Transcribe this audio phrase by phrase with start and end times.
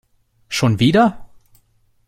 [0.49, 1.29] Schon wieder?